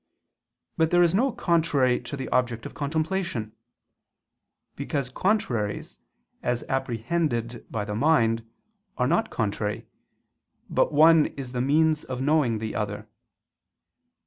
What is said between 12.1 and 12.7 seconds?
knowing